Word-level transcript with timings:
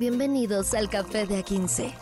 Bienvenidos 0.00 0.72
al 0.72 0.88
Café 0.88 1.26
de 1.26 1.44
A15. 1.44 1.92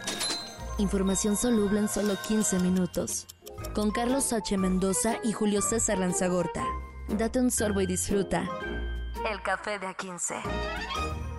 Información 0.78 1.36
soluble 1.36 1.80
en 1.80 1.88
solo 1.88 2.14
15 2.28 2.60
minutos. 2.60 3.26
Con 3.74 3.90
Carlos 3.90 4.32
H. 4.32 4.56
Mendoza 4.56 5.16
y 5.24 5.32
Julio 5.32 5.60
César 5.60 5.98
Lanzagorta. 5.98 6.64
Date 7.08 7.40
un 7.40 7.50
sorbo 7.50 7.80
y 7.80 7.86
disfruta. 7.86 8.48
El 9.28 9.42
Café 9.42 9.80
de 9.80 9.88
A15. 9.88 10.42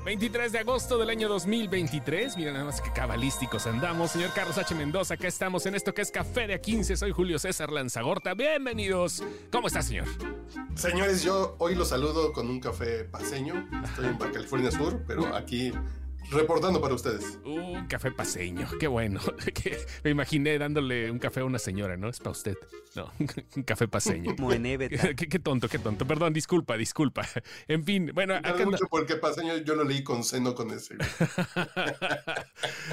23 0.03 0.51
de 0.51 0.59
agosto 0.59 0.97
del 0.97 1.09
año 1.09 1.29
2023. 1.29 2.35
Miren 2.35 2.55
nada 2.55 2.65
más 2.65 2.81
que 2.81 2.91
cabalísticos 2.91 3.65
andamos. 3.65 4.11
Señor 4.11 4.33
Carlos 4.33 4.57
H. 4.57 4.75
Mendoza, 4.75 5.13
acá 5.13 5.29
estamos 5.29 5.65
en 5.65 5.75
esto 5.75 5.93
que 5.93 6.01
es 6.01 6.11
Café 6.11 6.45
de 6.45 6.61
A15. 6.61 6.97
Soy 6.97 7.11
Julio 7.13 7.39
César 7.39 7.71
Lanzagorta. 7.71 8.33
Bienvenidos. 8.33 9.23
¿Cómo 9.49 9.67
está, 9.67 9.81
señor? 9.81 10.07
Señores, 10.75 11.23
yo 11.23 11.55
hoy 11.59 11.75
los 11.75 11.87
saludo 11.87 12.33
con 12.33 12.49
un 12.49 12.59
café 12.59 13.05
paseño. 13.05 13.65
Estoy 13.81 14.07
en 14.07 14.17
Baja 14.17 14.33
California 14.33 14.71
Sur, 14.71 15.05
pero 15.07 15.33
aquí 15.33 15.71
reportando 16.31 16.81
para 16.81 16.93
ustedes. 16.93 17.39
Un 17.43 17.87
café 17.87 18.11
paseño, 18.11 18.67
qué 18.79 18.87
bueno. 18.87 19.19
Me 20.03 20.11
imaginé 20.11 20.57
dándole 20.57 21.09
un 21.11 21.19
café 21.19 21.41
a 21.41 21.45
una 21.45 21.59
señora, 21.59 21.97
¿no? 21.97 22.09
Es 22.09 22.19
para 22.19 22.31
usted. 22.31 22.57
No, 22.95 23.11
un 23.55 23.63
café 23.63 23.87
paseño. 23.87 24.35
Como 24.35 24.53
en 24.53 24.65
Eveta. 24.65 25.13
qué, 25.15 25.27
qué 25.27 25.39
tonto, 25.39 25.67
qué 25.67 25.79
tonto. 25.79 26.05
Perdón, 26.05 26.33
disculpa, 26.33 26.77
disculpa. 26.77 27.27
En 27.67 27.83
fin, 27.83 28.11
bueno, 28.13 28.35
Acá 28.35 28.49
acá 28.49 28.65
mucho 28.65 28.85
porque 28.89 29.15
paseño 29.15 29.57
yo 29.57 29.75
lo 29.75 29.83
leí 29.83 30.03
con 30.03 30.23
seno 30.23 30.55
con 30.55 30.71
ese. 30.71 30.95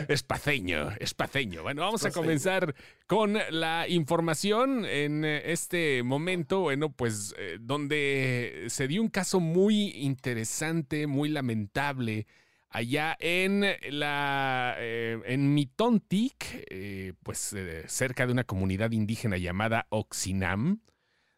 es 0.09 0.23
paceño, 0.23 0.91
es 0.99 1.15
paceño. 1.15 1.63
Bueno, 1.63 1.83
vamos 1.83 2.05
a 2.05 2.11
comenzar 2.11 2.75
con 3.07 3.39
la 3.51 3.89
información 3.89 4.85
en 4.85 5.25
eh, 5.25 5.53
este 5.53 6.03
momento, 6.03 6.61
bueno, 6.61 6.91
pues 6.91 7.35
eh, 7.39 7.59
donde 7.61 8.67
se 8.69 8.89
dio 8.89 9.03
un 9.03 9.09
caso 9.09 9.41
muy 9.41 9.91
interesante, 9.91 11.07
muy 11.07 11.29
lamentable. 11.29 12.27
Allá 12.69 13.17
en 13.21 13.65
la 13.91 14.75
eh, 14.79 15.21
en 15.27 15.55
Mitontic, 15.55 16.67
eh, 16.69 17.15
pues 17.23 17.53
eh, 17.53 17.85
cerca 17.87 18.27
de 18.27 18.33
una 18.33 18.45
comunidad 18.45 18.91
indígena 18.91 19.39
llamada 19.39 19.87
Oxinam, 19.91 20.81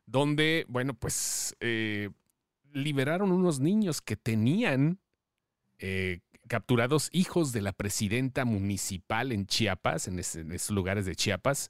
donde, 0.06 0.64
bueno, 0.68 0.94
pues 0.94 1.54
liberaron 2.72 3.30
unos 3.30 3.60
niños 3.60 4.00
que 4.00 4.16
tenían 4.16 5.00
capturados 6.48 7.10
hijos 7.12 7.52
de 7.52 7.60
la 7.60 7.72
presidenta 7.72 8.44
municipal 8.44 9.32
en 9.32 9.46
Chiapas, 9.46 10.08
en, 10.08 10.14
en 10.14 10.52
esos 10.52 10.70
lugares 10.70 11.04
de 11.04 11.14
Chiapas. 11.14 11.68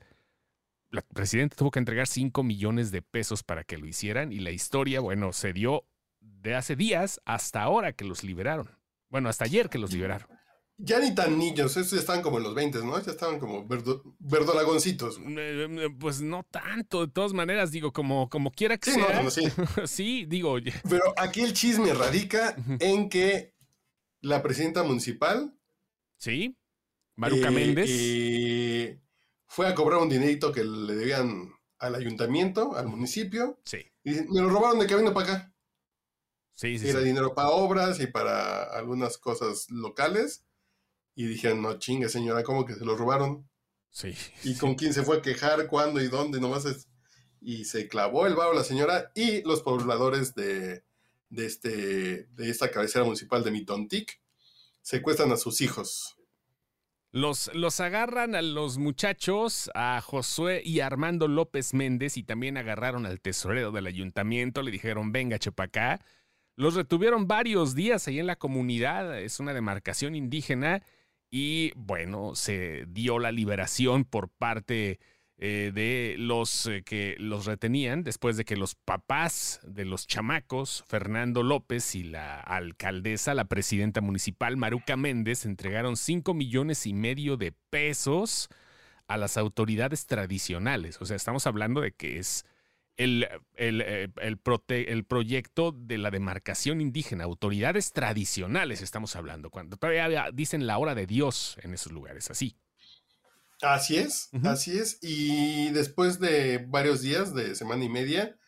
La 0.91 1.03
presidenta 1.03 1.56
tuvo 1.56 1.72
que 1.72 1.81
entregar 1.81 2.06
5 2.06 2.43
millones 2.43 2.91
de 2.93 3.03
pesos 3.03 3.43
para 3.43 3.65
que 3.65 3.77
lo 3.77 3.87
hicieran 3.87 4.33
y 4.33 4.39
la 4.39 4.53
historia, 4.53 5.00
bueno, 5.00 5.33
se 5.33 5.53
dio 5.53 5.84
de 6.20 6.55
hace 6.55 6.77
días 6.77 7.20
hasta 7.25 7.62
ahora 7.62 7.93
que 7.93 8.05
los 8.05 8.22
liberaron. 8.22 8.78
Bueno, 9.09 9.28
hasta 9.28 9.45
ayer 9.45 9.69
que 9.69 9.78
los 9.78 9.92
liberaron. 9.92 10.28
Ya 10.81 11.01
ni 11.01 11.12
tan 11.12 11.37
niños, 11.39 11.77
estos 11.77 11.91
ya 11.92 11.98
estaban 11.98 12.23
como 12.23 12.39
en 12.39 12.45
los 12.45 12.55
20, 12.55 12.78
¿no? 12.84 13.01
Ya 13.03 13.11
estaban 13.11 13.41
como 13.41 13.67
verdo- 13.67 14.15
verdolagoncitos. 14.20 15.19
Eh, 15.19 15.67
eh, 15.69 15.89
Pues 15.98 16.20
no 16.20 16.45
tanto, 16.45 17.05
de 17.06 17.12
todas 17.12 17.33
maneras, 17.33 17.73
digo, 17.73 17.92
como, 17.92 18.28
como 18.28 18.53
quiera 18.53 18.78
que 18.78 18.92
Sí, 18.92 19.00
no, 19.00 19.06
sea. 19.09 19.23
no, 19.23 19.31
sí. 19.31 19.42
sí, 19.87 20.25
digo, 20.27 20.53
oye, 20.53 20.73
Pero 20.89 21.03
aquí 21.17 21.41
el 21.41 21.53
chisme 21.53 21.92
radica 21.95 22.55
en 22.78 23.09
que 23.09 23.55
la 24.20 24.41
presidenta 24.42 24.84
municipal 24.84 25.53
sí, 26.17 26.56
Maruca 27.17 27.48
eh, 27.48 27.50
Méndez. 27.50 27.87
eh, 27.91 29.00
fue 29.48 29.67
a 29.67 29.75
cobrar 29.75 29.98
un 30.00 30.09
dinerito 30.09 30.53
que 30.53 30.62
le 30.62 30.95
debían 30.95 31.50
al 31.81 31.95
ayuntamiento, 31.97 32.77
al 32.77 32.87
municipio, 32.87 33.59
Sí, 33.65 33.78
y 34.05 34.11
me 34.11 34.43
lo 34.43 34.48
robaron 34.48 34.78
de 34.78 34.87
camino 34.87 35.12
para 35.12 35.33
acá. 35.33 35.55
Sí, 36.59 36.78
sí. 36.78 36.89
Era 36.89 36.98
sí. 36.98 37.06
dinero 37.06 37.34
para 37.34 37.51
obras 37.51 38.01
y 38.01 38.09
para 38.09 38.64
algunas 38.64 39.17
cosas 39.17 39.70
locales. 39.70 40.45
Y 41.15 41.27
dijeron, 41.27 41.62
no 41.62 41.78
chingue 41.78 42.09
señora, 42.09 42.42
¿cómo 42.42 42.67
que 42.67 42.75
se 42.75 42.84
lo 42.84 42.97
robaron? 42.97 43.48
sí, 43.91 44.15
¿Y 44.42 44.55
con 44.59 44.75
quién 44.75 44.92
se 44.92 45.05
fue 45.05 45.19
a 45.19 45.23
quejar? 45.23 45.69
¿Cuándo 45.69 46.00
y 46.00 46.09
dónde? 46.09 46.41
Nomás 46.41 46.65
es... 46.65 46.89
Y 47.41 47.67
se 47.67 47.87
clavó 47.87 48.27
el 48.27 48.34
varo 48.34 48.53
la 48.53 48.65
señora 48.65 49.12
y 49.15 49.43
los 49.43 49.62
pobladores 49.62 50.34
de, 50.34 50.82
de, 51.31 51.47
este, 51.47 52.25
de 52.25 52.50
esta 52.50 52.71
cabecera 52.72 53.05
municipal 53.05 53.44
de 53.44 53.53
Mitontic 53.53 54.21
secuestran 54.82 55.31
a 55.31 55.37
sus 55.37 55.61
hijos. 55.61 56.16
Los, 57.11 57.50
los 57.55 57.81
agarran 57.81 58.34
a 58.34 58.43
los 58.43 58.77
muchachos, 58.77 59.71
a 59.75 60.00
Josué 60.03 60.62
y 60.65 60.81
Armando 60.81 61.27
López 61.27 61.72
Méndez, 61.75 62.16
y 62.16 62.22
también 62.22 62.59
agarraron 62.59 63.06
al 63.06 63.21
tesorero 63.21 63.71
del 63.71 63.87
ayuntamiento. 63.87 64.62
Le 64.62 64.71
dijeron, 64.71 65.11
venga, 65.11 65.38
chepa 65.38 65.65
acá. 65.65 66.05
Los 66.58 66.74
retuvieron 66.74 67.28
varios 67.28 67.76
días 67.76 68.08
ahí 68.08 68.19
en 68.19 68.26
la 68.26 68.34
comunidad. 68.34 69.16
Es 69.20 69.38
una 69.38 69.54
demarcación 69.54 70.16
indígena. 70.16 70.82
Y 71.30 71.70
bueno, 71.76 72.34
se 72.34 72.84
dio 72.88 73.20
la 73.20 73.30
liberación 73.30 74.04
por 74.04 74.28
parte 74.28 74.98
eh, 75.36 75.70
de 75.72 76.16
los 76.19 76.66
eh, 76.66 76.82
que 76.82 77.14
los 77.20 77.46
retenían 77.46 78.02
después 78.02 78.36
de 78.36 78.44
que 78.44 78.56
los 78.56 78.74
papás 78.74 79.60
de 79.62 79.84
los 79.84 80.08
chamacos, 80.08 80.82
Fernando 80.88 81.44
López 81.44 81.94
y 81.94 82.02
la 82.02 82.41
alcaldesa, 82.41 83.34
la 83.34 83.44
presidenta 83.44 84.00
municipal, 84.00 84.56
Maruca 84.56 84.96
Méndez, 84.96 85.44
entregaron 85.44 85.96
5 85.96 86.34
millones 86.34 86.86
y 86.86 86.92
medio 86.92 87.36
de 87.36 87.52
pesos 87.70 88.48
a 89.06 89.16
las 89.16 89.36
autoridades 89.36 90.06
tradicionales. 90.06 91.00
O 91.00 91.06
sea, 91.06 91.14
estamos 91.14 91.46
hablando 91.46 91.80
de 91.82 91.92
que 91.92 92.19
es 92.19 92.44
el, 92.98 93.26
el, 93.54 93.81
eh, 93.81 94.09
el 94.20 94.42
prote- 94.42 94.86
el 94.88 95.04
proyecto 95.04 95.72
de 95.72 95.97
la 95.97 96.10
demarcación 96.10 96.81
indígena, 96.82 97.25
autoridades 97.25 97.92
tradicionales 97.92 98.82
estamos 98.82 99.16
hablando, 99.16 99.48
cuando 99.50 99.76
todavía 99.78 100.28
dicen 100.32 100.66
la 100.66 100.76
hora 100.76 100.94
de 100.94 101.06
Dios 101.06 101.56
en 101.62 101.72
esos 101.72 101.92
lugares, 101.92 102.31
así. 102.31 102.56
Así 103.62 103.97
es, 103.97 104.28
así 104.44 104.78
es. 104.78 104.98
Y 105.03 105.70
después 105.70 106.20
de 106.20 106.64
varios 106.69 107.00
días, 107.00 107.34
de 107.34 107.54
semana 107.56 107.84
y 107.84 107.88
media, 107.88 108.38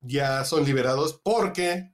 ya 0.00 0.44
son 0.44 0.64
liberados 0.64 1.20
porque 1.22 1.92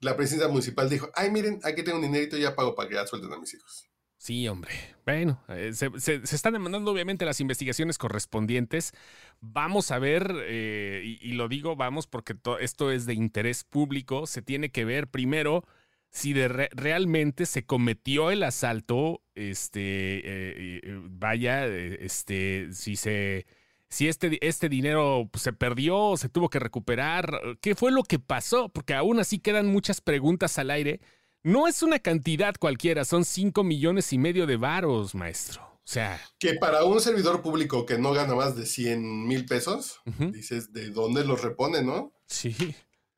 la 0.00 0.16
presidenta 0.16 0.48
municipal 0.48 0.88
dijo, 0.88 1.10
ay, 1.14 1.30
miren, 1.30 1.60
aquí 1.62 1.84
tengo 1.84 1.98
un 1.98 2.02
dinerito, 2.04 2.36
ya 2.36 2.56
pago 2.56 2.74
para 2.74 2.88
que 2.88 2.96
ya 2.96 3.06
suelten 3.06 3.32
a 3.32 3.38
mis 3.38 3.54
hijos. 3.54 3.88
Sí, 4.22 4.46
hombre. 4.46 4.70
Bueno, 5.04 5.42
eh, 5.48 5.72
se, 5.74 5.90
se- 5.98 6.22
están 6.22 6.52
demandando 6.52 6.92
obviamente 6.92 7.24
las 7.24 7.40
investigaciones 7.40 7.98
correspondientes. 7.98 8.92
Vamos 9.40 9.90
a 9.90 9.98
ver, 9.98 10.32
eh, 10.44 11.18
y, 11.20 11.32
lo 11.32 11.48
digo 11.48 11.74
vamos 11.74 12.06
porque 12.06 12.34
to- 12.34 12.60
esto 12.60 12.92
es 12.92 13.04
de 13.04 13.14
interés 13.14 13.64
público, 13.64 14.28
se 14.28 14.40
tiene 14.40 14.70
que 14.70 14.84
ver 14.84 15.08
primero 15.08 15.64
si 16.08 16.34
de 16.34 16.46
re- 16.46 16.68
realmente 16.70 17.46
se 17.46 17.66
cometió 17.66 18.30
el 18.30 18.44
asalto, 18.44 19.22
este, 19.34 19.80
eh, 19.80 20.80
eh, 20.84 21.00
vaya, 21.10 21.66
eh, 21.66 21.98
este, 22.02 22.68
si 22.72 22.94
se... 22.94 23.44
Si 23.88 24.08
este, 24.08 24.38
este 24.46 24.68
dinero 24.70 25.28
se 25.34 25.52
perdió, 25.52 26.16
se 26.16 26.28
tuvo 26.30 26.48
que 26.48 26.58
recuperar, 26.60 27.38
¿qué 27.60 27.74
fue 27.74 27.90
lo 27.92 28.04
que 28.04 28.18
pasó? 28.20 28.68
Porque 28.70 28.94
aún 28.94 29.18
así 29.20 29.38
quedan 29.38 29.66
muchas 29.66 30.00
preguntas 30.00 30.58
al 30.58 30.70
aire. 30.70 31.00
No 31.42 31.66
es 31.66 31.82
una 31.82 31.98
cantidad 31.98 32.54
cualquiera, 32.58 33.04
son 33.04 33.24
5 33.24 33.64
millones 33.64 34.12
y 34.12 34.18
medio 34.18 34.46
de 34.46 34.56
varos, 34.56 35.14
maestro. 35.14 35.62
O 35.62 35.88
sea, 35.92 36.20
Que 36.38 36.54
para 36.54 36.84
un 36.84 37.00
servidor 37.00 37.42
público 37.42 37.84
que 37.84 37.98
no 37.98 38.12
gana 38.12 38.34
más 38.36 38.54
de 38.56 38.66
100 38.66 39.26
mil 39.26 39.46
pesos, 39.46 40.00
dices, 40.06 40.72
¿de 40.72 40.90
dónde 40.90 41.24
los 41.24 41.42
repone, 41.42 41.82
no? 41.82 42.12
sí, 42.26 42.54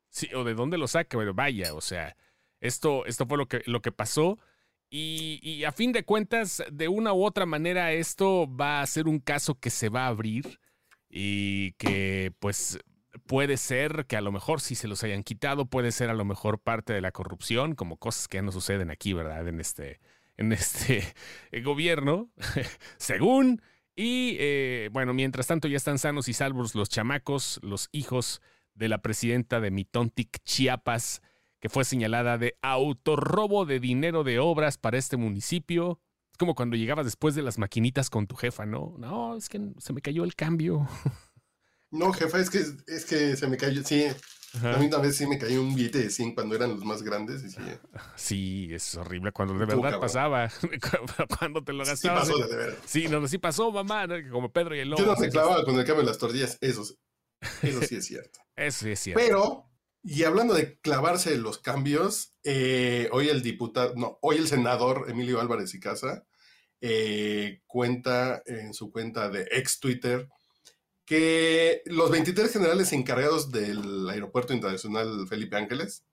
sí, 0.08 0.28
o 0.34 0.44
de 0.44 0.54
dónde 0.54 0.78
lo 0.78 0.88
saca, 0.88 1.18
pero 1.18 1.34
vaya, 1.34 1.74
o 1.74 1.82
sea, 1.82 2.16
esto, 2.60 3.04
esto 3.04 3.26
fue 3.26 3.36
lo 3.36 3.46
que, 3.48 3.62
lo 3.66 3.82
que 3.82 3.92
pasó. 3.92 4.38
Y, 4.88 5.40
y 5.42 5.64
a 5.64 5.72
fin 5.72 5.92
de 5.92 6.04
cuentas, 6.04 6.62
de 6.72 6.88
una 6.88 7.12
u 7.12 7.24
otra 7.24 7.44
manera, 7.44 7.92
esto 7.92 8.48
va 8.48 8.80
a 8.80 8.86
ser 8.86 9.08
un 9.08 9.18
caso 9.18 9.58
que 9.58 9.70
se 9.70 9.90
va 9.90 10.04
a 10.04 10.08
abrir 10.08 10.58
y 11.10 11.72
que 11.72 12.32
pues 12.38 12.78
puede 13.26 13.56
ser 13.56 14.06
que 14.06 14.16
a 14.16 14.20
lo 14.20 14.32
mejor 14.32 14.60
si 14.60 14.74
se 14.74 14.88
los 14.88 15.02
hayan 15.04 15.22
quitado, 15.22 15.66
puede 15.66 15.92
ser 15.92 16.10
a 16.10 16.14
lo 16.14 16.24
mejor 16.24 16.58
parte 16.58 16.92
de 16.92 17.00
la 17.00 17.12
corrupción, 17.12 17.74
como 17.74 17.96
cosas 17.96 18.28
que 18.28 18.42
no 18.42 18.52
suceden 18.52 18.90
aquí, 18.90 19.12
¿verdad? 19.12 19.46
En 19.48 19.60
este, 19.60 20.00
en 20.36 20.52
este 20.52 21.02
eh, 21.52 21.62
gobierno, 21.62 22.30
según. 22.96 23.62
Y 23.96 24.36
eh, 24.40 24.88
bueno, 24.92 25.14
mientras 25.14 25.46
tanto 25.46 25.68
ya 25.68 25.76
están 25.76 25.98
sanos 25.98 26.28
y 26.28 26.32
salvos 26.32 26.74
los 26.74 26.88
chamacos, 26.88 27.60
los 27.62 27.88
hijos 27.92 28.40
de 28.74 28.88
la 28.88 29.02
presidenta 29.02 29.60
de 29.60 29.70
Mitontic, 29.70 30.42
Chiapas, 30.44 31.22
que 31.60 31.68
fue 31.68 31.84
señalada 31.84 32.36
de 32.36 32.56
autorrobo 32.60 33.64
de 33.64 33.78
dinero 33.80 34.24
de 34.24 34.40
obras 34.40 34.78
para 34.78 34.98
este 34.98 35.16
municipio. 35.16 36.00
Es 36.32 36.38
como 36.38 36.56
cuando 36.56 36.76
llegabas 36.76 37.06
después 37.06 37.36
de 37.36 37.42
las 37.42 37.58
maquinitas 37.58 38.10
con 38.10 38.26
tu 38.26 38.34
jefa, 38.34 38.66
¿no? 38.66 38.96
No, 38.98 39.36
es 39.36 39.48
que 39.48 39.60
se 39.78 39.92
me 39.92 40.02
cayó 40.02 40.24
el 40.24 40.34
cambio. 40.34 40.88
No, 41.94 42.12
jefa, 42.12 42.38
es 42.40 42.50
que, 42.50 42.58
es 42.86 43.04
que 43.04 43.36
se 43.36 43.46
me 43.46 43.56
cayó, 43.56 43.82
sí, 43.84 44.06
Ajá. 44.54 44.76
a 44.76 44.78
mí 44.78 44.86
una 44.86 44.98
vez 44.98 45.16
sí 45.16 45.26
me 45.26 45.38
cayó 45.38 45.60
un 45.62 45.74
billete 45.74 45.98
de 45.98 46.10
100 46.10 46.34
cuando 46.34 46.54
eran 46.56 46.70
los 46.70 46.84
más 46.84 47.02
grandes 47.02 47.42
y 47.44 47.50
sí, 47.50 47.60
Sí, 48.16 48.68
es 48.72 48.94
horrible 48.96 49.32
cuando 49.32 49.54
de 49.54 49.66
verdad 49.66 50.00
pasaba. 50.00 50.50
cuando 51.38 51.62
te 51.64 51.72
lo 51.72 51.84
sí 51.84 51.90
gastabas. 51.90 52.28
pasó 52.28 52.38
de, 52.38 52.48
de 52.48 52.56
veras. 52.56 52.78
Sí, 52.86 53.08
no, 53.08 53.26
sí 53.28 53.38
pasó, 53.38 53.70
mamá, 53.70 54.06
como 54.30 54.52
Pedro 54.52 54.74
y 54.76 54.80
el 54.80 54.90
lobo. 54.90 55.02
Yo 55.02 55.06
no 55.08 55.16
sí, 55.16 55.22
me 55.22 55.28
clavaba 55.30 55.64
con 55.64 55.78
el 55.78 55.84
cambio 55.84 56.02
de 56.02 56.08
las 56.10 56.18
tortillas, 56.18 56.58
eso, 56.60 56.84
sí- 56.84 56.96
eso 57.62 57.82
sí 57.82 57.96
es 57.96 58.04
cierto. 58.06 58.40
Eso 58.56 58.84
sí 58.84 58.90
es 58.92 59.00
cierto. 59.00 59.20
Pero 59.24 59.70
Y 60.04 60.22
hablando 60.24 60.54
de 60.54 60.78
clavarse 60.80 61.36
los 61.36 61.58
cambios, 61.58 62.34
eh, 62.44 63.08
hoy 63.10 63.28
el 63.30 63.42
diputado, 63.42 63.94
no, 63.96 64.18
hoy 64.20 64.36
el 64.36 64.46
senador 64.46 65.06
Emilio 65.08 65.40
Álvarez 65.40 65.74
y 65.74 65.80
Casa 65.80 66.24
eh, 66.80 67.62
cuenta 67.66 68.42
en 68.46 68.74
su 68.74 68.90
cuenta 68.92 69.28
de 69.30 69.48
ex 69.50 69.80
Twitter 69.80 70.28
que 71.04 71.82
los 71.86 72.10
23 72.10 72.50
generales 72.52 72.92
encargados 72.92 73.50
del 73.50 74.08
Aeropuerto 74.08 74.54
Internacional 74.54 75.26
Felipe 75.28 75.56
Ángeles 75.56 76.04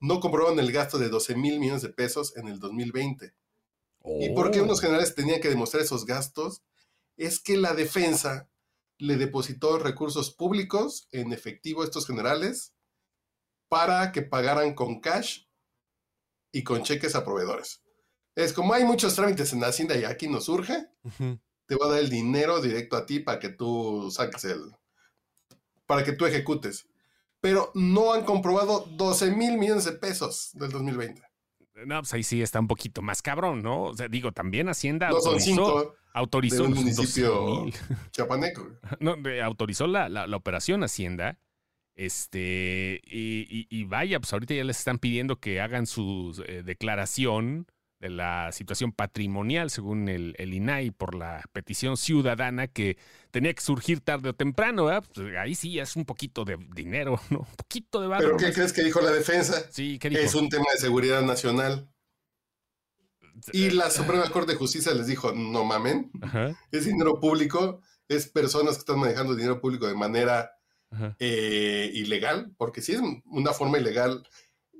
no 0.00 0.20
comprobaron 0.20 0.58
el 0.58 0.72
gasto 0.72 0.98
de 0.98 1.08
12 1.08 1.36
mil 1.36 1.60
millones 1.60 1.82
de 1.82 1.88
pesos 1.90 2.36
en 2.36 2.48
el 2.48 2.58
2020. 2.58 3.34
¿Y 4.20 4.30
por 4.34 4.50
qué 4.50 4.60
unos 4.60 4.78
Oh. 4.78 4.82
generales 4.82 5.14
tenían 5.14 5.40
que 5.40 5.48
demostrar 5.48 5.82
esos 5.82 6.04
gastos? 6.04 6.62
Es 7.16 7.40
que 7.40 7.56
la 7.56 7.74
defensa 7.74 8.50
le 8.98 9.16
depositó 9.16 9.78
recursos 9.78 10.30
públicos 10.34 11.08
en 11.12 11.32
efectivo 11.32 11.82
a 11.82 11.84
estos 11.84 12.06
generales 12.06 12.74
para 13.68 14.12
que 14.12 14.22
pagaran 14.22 14.74
con 14.74 15.00
cash 15.00 15.44
y 16.52 16.62
con 16.64 16.82
cheques 16.82 17.14
a 17.14 17.24
proveedores. 17.24 17.82
Es 18.36 18.52
como 18.52 18.74
hay 18.74 18.84
muchos 18.84 19.14
trámites 19.14 19.52
en 19.52 19.62
Hacienda 19.64 19.96
y 19.96 20.04
aquí 20.04 20.28
nos 20.28 20.44
surge. 20.44 20.86
Te 21.66 21.74
voy 21.76 21.88
a 21.88 21.92
dar 21.92 22.00
el 22.00 22.10
dinero 22.10 22.60
directo 22.60 22.96
a 22.96 23.06
ti 23.06 23.20
para 23.20 23.38
que 23.38 23.48
tú 23.50 24.10
saques 24.10 24.44
el. 24.44 24.60
para 25.86 26.04
que 26.04 26.12
tú 26.12 26.26
ejecutes. 26.26 26.86
Pero 27.40 27.70
no 27.74 28.12
han 28.14 28.24
comprobado 28.24 28.86
12 28.92 29.32
mil 29.32 29.58
millones 29.58 29.84
de 29.84 29.92
pesos 29.92 30.50
del 30.54 30.70
2020. 30.70 31.22
No, 31.86 32.00
pues 32.00 32.14
ahí 32.14 32.22
sí 32.22 32.40
está 32.40 32.60
un 32.60 32.68
poquito 32.68 33.02
más 33.02 33.20
cabrón, 33.20 33.62
¿no? 33.62 33.82
O 33.82 33.94
sea, 33.96 34.08
digo, 34.08 34.32
también 34.32 34.68
Hacienda 34.68 35.08
No 35.10 35.20
son 35.20 35.34
autorizó, 35.34 35.46
cinco 35.54 35.94
autorizó 36.14 36.56
de 36.62 36.68
un 36.68 36.74
municipio 36.74 37.30
12,000. 37.34 37.74
chapaneco. 38.12 38.66
No, 39.00 39.16
autorizó 39.42 39.86
la, 39.86 40.08
la- 40.08 40.26
la 40.26 40.36
operación 40.36 40.84
Hacienda. 40.84 41.38
Este, 41.96 43.00
y, 43.04 43.46
y- 43.48 43.66
y 43.70 43.84
vaya, 43.84 44.20
pues 44.20 44.32
ahorita 44.32 44.54
ya 44.54 44.64
les 44.64 44.78
están 44.78 44.98
pidiendo 44.98 45.38
que 45.40 45.60
hagan 45.60 45.86
su 45.86 46.42
eh, 46.46 46.62
declaración 46.64 47.66
de 48.04 48.10
la 48.10 48.52
situación 48.52 48.92
patrimonial, 48.92 49.70
según 49.70 50.10
el, 50.10 50.34
el 50.36 50.52
INAI, 50.52 50.90
por 50.90 51.14
la 51.14 51.42
petición 51.52 51.96
ciudadana 51.96 52.66
que 52.66 52.98
tenía 53.30 53.54
que 53.54 53.62
surgir 53.62 54.00
tarde 54.00 54.28
o 54.28 54.34
temprano. 54.34 54.90
Pues 55.14 55.34
ahí 55.38 55.54
sí 55.54 55.78
es 55.78 55.96
un 55.96 56.04
poquito 56.04 56.44
de 56.44 56.58
dinero, 56.74 57.18
¿no? 57.30 57.38
Un 57.38 57.56
poquito 57.56 58.02
de 58.02 58.08
barro. 58.08 58.24
¿Pero 58.26 58.36
qué 58.36 58.52
crees 58.52 58.74
que 58.74 58.84
dijo 58.84 59.00
la 59.00 59.10
defensa? 59.10 59.64
Sí, 59.70 59.98
¿qué 59.98 60.10
dijo? 60.10 60.20
Es 60.20 60.34
un 60.34 60.50
tema 60.50 60.66
de 60.74 60.78
seguridad 60.80 61.22
nacional. 61.22 61.88
Y 63.52 63.70
la 63.70 63.90
Suprema 63.90 64.28
Corte 64.28 64.52
de 64.52 64.58
Justicia 64.58 64.92
les 64.92 65.06
dijo, 65.06 65.32
no 65.32 65.64
mamen, 65.64 66.10
Ajá, 66.20 66.54
es 66.70 66.84
dinero 66.84 67.18
público, 67.18 67.80
es 68.06 68.28
personas 68.28 68.74
que 68.74 68.80
están 68.80 68.98
manejando 68.98 69.34
dinero 69.34 69.62
público 69.62 69.86
de 69.86 69.94
manera 69.94 70.52
eh, 71.18 71.90
ilegal, 71.94 72.54
porque 72.58 72.82
si 72.82 72.92
es 72.92 73.00
una 73.24 73.52
forma 73.52 73.78
ilegal, 73.78 74.28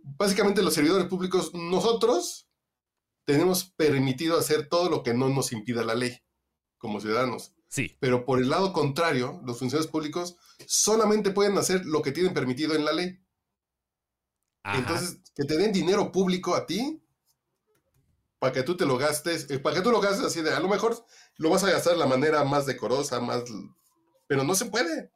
básicamente 0.02 0.62
los 0.62 0.74
servidores 0.74 1.06
públicos, 1.06 1.52
nosotros 1.54 2.44
tenemos 3.24 3.64
permitido 3.64 4.38
hacer 4.38 4.68
todo 4.68 4.90
lo 4.90 5.02
que 5.02 5.14
no 5.14 5.28
nos 5.28 5.52
impida 5.52 5.84
la 5.84 5.94
ley 5.94 6.22
como 6.78 7.00
ciudadanos. 7.00 7.54
Sí, 7.68 7.96
Pero 8.00 8.24
por 8.24 8.40
el 8.40 8.50
lado 8.50 8.72
contrario, 8.72 9.40
los 9.44 9.58
funcionarios 9.58 9.90
públicos 9.90 10.36
solamente 10.66 11.30
pueden 11.30 11.58
hacer 11.58 11.84
lo 11.86 12.02
que 12.02 12.12
tienen 12.12 12.34
permitido 12.34 12.74
en 12.74 12.84
la 12.84 12.92
ley. 12.92 13.18
ajá. 14.62 14.78
Entonces, 14.78 15.18
que 15.34 15.44
te 15.44 15.56
den 15.56 15.72
dinero 15.72 16.12
público 16.12 16.54
a 16.54 16.66
ti 16.66 17.00
para 18.38 18.52
que 18.52 18.62
tú 18.62 18.76
te 18.76 18.84
lo 18.86 18.98
gastes, 18.98 19.50
eh, 19.50 19.58
para 19.58 19.76
que 19.76 19.82
tú 19.82 19.90
lo 19.90 20.00
gastes 20.00 20.26
así 20.26 20.42
de, 20.42 20.52
a 20.52 20.60
lo 20.60 20.68
mejor 20.68 21.04
lo 21.36 21.50
vas 21.50 21.64
a 21.64 21.70
gastar 21.70 21.94
de 21.94 21.98
la 21.98 22.06
manera 22.06 22.44
más 22.44 22.66
decorosa, 22.66 23.20
más, 23.20 23.44
pero 24.26 24.44
no 24.44 24.54
se 24.54 24.66
puede. 24.66 25.10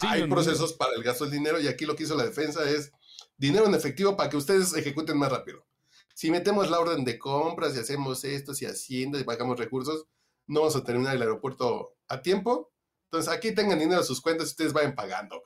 Sí, 0.00 0.08
Hay 0.08 0.20
no, 0.20 0.26
no. 0.26 0.34
procesos 0.34 0.72
para 0.74 0.94
el 0.94 1.02
gasto 1.02 1.24
del 1.24 1.32
dinero 1.34 1.60
y 1.60 1.68
aquí 1.68 1.86
lo 1.86 1.96
que 1.96 2.04
hizo 2.04 2.16
la 2.16 2.24
defensa 2.26 2.68
es 2.68 2.92
dinero 3.36 3.66
en 3.66 3.74
efectivo 3.74 4.16
para 4.16 4.30
que 4.30 4.36
ustedes 4.36 4.74
ejecuten 4.74 5.18
más 5.18 5.30
rápido. 5.32 5.66
Si 6.14 6.30
metemos 6.30 6.70
la 6.70 6.78
orden 6.80 7.04
de 7.04 7.18
compras 7.18 7.76
y 7.76 7.80
hacemos 7.80 8.24
esto, 8.24 8.54
si 8.54 8.66
haciendo 8.66 9.18
y 9.18 9.24
pagamos 9.24 9.58
recursos, 9.58 10.06
no 10.46 10.60
vamos 10.60 10.76
a 10.76 10.84
terminar 10.84 11.16
el 11.16 11.22
aeropuerto 11.22 11.96
a 12.08 12.22
tiempo. 12.22 12.72
Entonces 13.10 13.32
aquí 13.32 13.52
tengan 13.52 13.78
dinero 13.78 14.00
a 14.00 14.04
sus 14.04 14.20
cuentas 14.20 14.48
y 14.48 14.50
ustedes 14.50 14.72
vayan 14.72 14.94
pagando. 14.94 15.42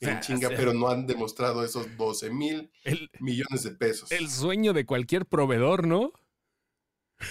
En 0.00 0.08
sea, 0.08 0.20
chinga, 0.20 0.48
o 0.48 0.50
sea- 0.50 0.58
pero 0.58 0.74
no 0.74 0.88
han 0.88 1.06
demostrado 1.06 1.64
esos 1.64 1.96
12 1.96 2.30
mil 2.30 2.70
millones 3.20 3.62
de 3.62 3.70
pesos. 3.70 4.10
el 4.12 4.28
sueño 4.28 4.72
de 4.72 4.84
cualquier 4.84 5.24
proveedor, 5.26 5.86
¿no? 5.86 6.12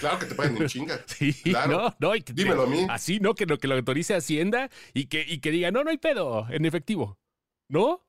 Claro 0.00 0.18
que 0.18 0.26
te 0.26 0.34
pagan 0.34 0.56
en 0.56 0.66
chinga. 0.68 1.00
Sí, 1.06 1.32
Claro. 1.44 1.70
no, 1.78 1.96
no, 2.00 2.16
y 2.16 2.22
que 2.22 2.32
te- 2.32 2.42
Dímelo 2.42 2.62
a 2.62 2.66
mí. 2.66 2.86
Así, 2.88 3.20
¿no? 3.20 3.34
Que 3.34 3.46
lo, 3.46 3.58
que 3.58 3.68
lo 3.68 3.74
autorice 3.76 4.14
Hacienda 4.14 4.68
y 4.94 5.06
que, 5.06 5.24
y 5.28 5.40
que 5.40 5.50
diga, 5.52 5.70
no, 5.70 5.84
no 5.84 5.90
hay 5.90 5.98
pedo, 5.98 6.46
en 6.50 6.64
efectivo. 6.64 7.18
¿No? 7.68 8.05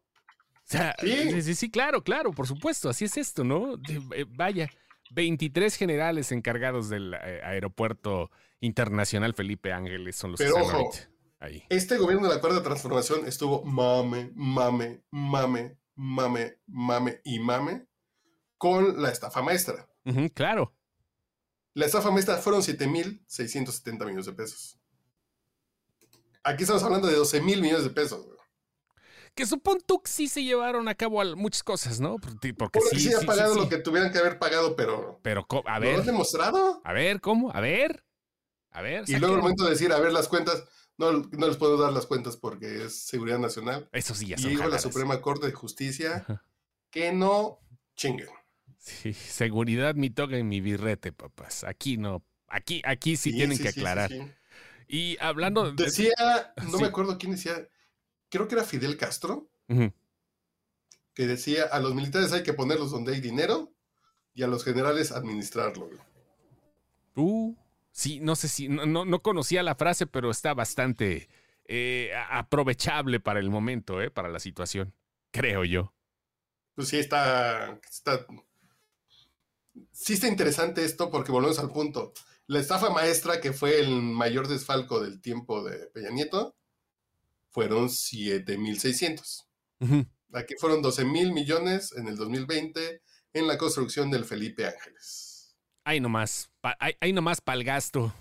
Sea, 0.67 0.95
Sí. 0.99 1.41
sí, 1.41 1.55
sí, 1.55 1.71
claro, 1.71 2.03
claro, 2.03 2.31
por 2.33 2.45
supuesto, 2.45 2.89
así 2.89 3.05
es 3.05 3.15
esto, 3.17 3.43
¿no? 3.43 3.77
De- 3.77 4.01
eh, 4.15 4.25
vaya, 4.27 4.69
23 5.11 5.75
generales 5.77 6.31
encargados 6.33 6.89
del 6.89 7.13
eh, 7.13 7.41
aeropuerto 7.43 8.29
internacional 8.59 9.33
Felipe 9.33 9.71
Ángeles 9.71 10.17
son 10.17 10.31
los 10.31 10.37
Pero 10.39 10.55
que 10.55 10.61
están 10.61 10.75
ojo. 10.81 10.91
ahí. 11.39 11.63
Este 11.69 11.97
gobierno 11.97 12.27
de 12.27 12.35
la 12.35 12.41
cuarta 12.41 12.61
transformación 12.63 13.25
estuvo 13.25 13.63
mame, 13.63 14.31
mame, 14.35 15.03
mame, 15.09 15.77
mame, 15.95 16.57
mame 16.67 17.21
y 17.23 17.39
mame 17.39 17.85
con 18.57 19.01
la 19.01 19.09
estafa 19.09 19.41
maestra. 19.41 19.87
Claro. 20.33 20.73
La 21.75 21.85
estafa 21.85 22.11
maestra 22.11 22.37
fueron 22.37 22.61
7.670 22.61 24.03
millones 24.05 24.25
de 24.25 24.33
pesos. 24.33 24.79
Aquí 26.43 26.63
estamos 26.63 26.83
hablando 26.83 27.07
de 27.07 27.15
12 27.15 27.39
mil 27.41 27.61
millones 27.61 27.83
de 27.83 27.89
pesos. 27.91 28.25
Que 29.37 29.45
supón 29.45 29.77
tú 29.85 30.01
que 30.01 30.09
sí 30.11 30.27
se 30.27 30.43
llevaron 30.43 30.87
a 30.87 30.95
cabo 30.95 31.23
muchas 31.35 31.63
cosas, 31.63 31.99
¿no? 31.99 32.17
Porque, 32.17 32.53
porque 32.55 32.81
sí, 32.81 32.99
sí, 32.99 33.13
ha 33.13 33.19
sí, 33.19 33.25
pagado 33.25 33.53
sí, 33.53 33.59
lo 33.59 33.69
que 33.69 33.77
tuvieran 33.77 34.11
que 34.11 34.17
haber 34.17 34.39
pagado, 34.39 34.75
pero 34.75 35.19
Pero, 35.21 35.45
a 35.65 35.79
¿lo 35.79 35.89
han 35.89 35.97
ver, 35.97 36.03
demostrado? 36.03 36.81
a 36.83 36.91
ver, 36.93 37.21
¿cómo? 37.21 37.51
A 37.53 37.61
ver, 37.61 38.03
a 38.71 38.81
ver. 38.81 39.03
Y 39.07 39.15
luego 39.17 39.35
saquen- 39.35 39.41
momento 39.41 39.63
de 39.65 39.69
decir, 39.69 39.93
a 39.93 39.99
ver 39.99 40.11
las 40.11 40.27
cuentas, 40.27 40.63
no, 40.97 41.11
no 41.11 41.47
les 41.47 41.57
puedo 41.57 41.77
dar 41.77 41.93
las 41.93 42.07
cuentas 42.07 42.35
porque 42.35 42.85
es 42.85 43.05
seguridad 43.05 43.37
nacional. 43.39 43.87
Eso 43.91 44.15
sí, 44.15 44.25
ya 44.27 44.35
Y 44.37 44.41
son 44.41 44.49
dijo 44.49 44.67
la. 44.67 44.79
Suprema 44.79 45.21
Corte 45.21 45.45
de 45.47 45.53
Justicia 45.53 46.15
Ajá. 46.15 46.43
que 46.89 47.11
no 47.13 47.59
chinguen. 47.95 48.29
Sí, 48.79 49.13
seguridad, 49.13 49.93
mi 49.95 50.09
toga 50.09 50.39
y 50.39 50.43
mi 50.43 50.61
birrete, 50.61 51.11
papás. 51.11 51.63
Aquí 51.63 51.97
no. 51.97 52.23
Aquí, 52.47 52.81
aquí 52.85 53.17
sí, 53.17 53.33
tienen 53.33 53.59
que 53.59 53.67
aclarar. 53.69 54.11
Y 54.87 55.17
hablando 55.19 55.71
de. 55.71 55.83
Decía, 55.85 56.11
no 56.71 56.79
me 56.79 56.87
acuerdo 56.87 57.17
quién 57.17 57.33
decía, 57.33 57.67
creo 58.29 58.47
que 58.47 58.56
era 58.56 58.63
Fidel 58.63 58.97
Castro, 58.97 59.50
que 61.13 61.27
decía, 61.27 61.63
a 61.65 61.79
los 61.79 61.95
militares 61.95 62.31
hay 62.33 62.44
que 62.44 62.53
ponerlos 62.53 62.91
donde 62.91 63.13
hay 63.13 63.21
dinero 63.21 63.74
y 64.33 64.44
a 64.44 64.47
los 64.47 64.63
generales 64.63 65.12
administrarlo. 65.12 65.89
Uh, 67.15 67.56
sí, 67.91 68.19
no 68.19 68.35
sé 68.35 68.47
si. 68.47 68.69
No, 68.69 68.85
no, 68.85 69.04
no 69.06 69.21
conocía 69.21 69.63
la 69.63 69.75
frase, 69.75 70.06
pero 70.06 70.30
está 70.30 70.54
bastante 70.54 71.28
eh, 71.66 72.11
aprovechable 72.30 73.19
para 73.19 73.40
el 73.40 73.49
momento, 73.49 74.01
¿eh? 74.01 74.11
Para 74.11 74.30
la 74.30 74.40
situación. 74.40 74.94
Creo 75.31 75.63
yo. 75.66 75.94
Pues 76.75 76.90
sí 76.90 76.97
está, 76.97 77.80
está, 77.90 78.25
sí 79.92 80.13
está 80.13 80.28
interesante 80.28 80.85
esto 80.85 81.09
porque 81.09 81.31
volvemos 81.31 81.57
al 81.59 81.71
punto. 81.71 82.13
La 82.45 82.59
estafa 82.59 82.92
maestra, 82.92 83.42
que 83.42 83.51
fue 83.51 83.80
el 83.80 83.90
mayor 83.90 84.47
desfalco 84.47 85.01
del 85.01 85.19
tiempo 85.19 85.63
de 85.63 85.87
Peña 85.87 86.11
Nieto, 86.11 86.56
fueron 87.57 87.90
7.600. 87.90 89.47
Ujú. 89.80 90.06
Aquí 90.31 90.54
fueron 90.59 90.83
12 90.83 91.06
mil 91.06 91.31
millones 91.33 91.92
en 91.97 92.07
el 92.07 92.16
2020 92.16 93.02
en 93.33 93.47
la 93.47 93.57
construcción 93.57 94.11
del 94.11 94.26
Felipe 94.26 94.68
Ángeles. 94.68 95.57
Ahí 95.83 95.99
nomás. 95.99 96.52
ahí, 96.80 96.94
ahí 97.02 97.14
nomás 97.14 97.42
para 97.42 97.57
el 97.57 97.64
gasto. 97.64 98.14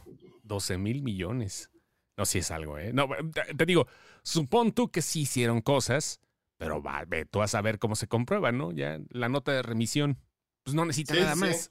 12 0.43 0.79
mil 0.79 1.03
millones. 1.03 1.69
No, 2.17 2.25
si 2.25 2.39
es 2.39 2.51
algo, 2.51 2.79
¿eh? 2.79 2.95
No, 2.95 3.09
te, 3.35 3.53
te 3.55 3.67
digo, 3.67 3.87
supón 4.23 4.73
tú 4.73 4.91
que 4.91 5.03
sí 5.03 5.21
hicieron 5.23 5.61
cosas, 5.61 6.19
pero 6.57 6.83
va, 6.83 7.05
ve 7.07 7.27
tú 7.27 7.43
a 7.43 7.47
saber 7.49 7.79
cómo 7.79 7.95
se 7.95 8.07
comprueba, 8.09 8.53
¿no? 8.53 8.73
Ya 8.73 9.01
la 9.11 9.29
nota 9.29 9.53
de 9.53 9.61
remisión, 9.61 10.19
pues 10.63 10.75
no 10.75 10.87
necesita 10.87 11.13
Sí, 11.13 11.21
nada 11.21 11.35
sí. 11.35 11.41
más. 11.41 11.71